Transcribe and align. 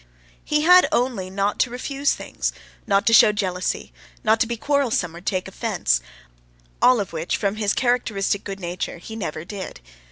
He 0.43 0.61
had 0.61 0.87
only 0.91 1.29
not 1.29 1.59
to 1.59 1.69
refuse 1.69 2.13
things, 2.15 2.53
not 2.87 3.05
to 3.05 3.13
show 3.13 3.31
jealousy, 3.31 3.93
not 4.23 4.39
to 4.39 4.47
be 4.47 4.57
quarrelsome 4.57 5.15
or 5.15 5.21
take 5.21 5.47
offense, 5.47 6.01
all 6.81 6.99
of 6.99 7.13
which 7.13 7.37
from 7.37 7.57
his 7.57 7.73
characteristic 7.75 8.43
good 8.43 8.59
nature 8.59 8.97
he 8.97 9.15
never 9.15 9.45
did. 9.45 9.79